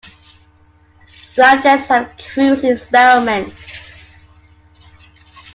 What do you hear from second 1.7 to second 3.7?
have cruised in experiments.